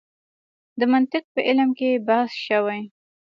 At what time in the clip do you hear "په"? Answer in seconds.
1.33-1.39